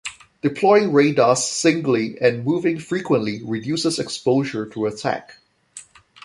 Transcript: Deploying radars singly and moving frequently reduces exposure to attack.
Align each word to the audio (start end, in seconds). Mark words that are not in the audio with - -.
Deploying 0.41 0.93
radars 0.93 1.43
singly 1.43 2.17
and 2.19 2.43
moving 2.43 2.79
frequently 2.79 3.43
reduces 3.43 3.99
exposure 3.99 4.65
to 4.65 4.87
attack. 4.87 5.37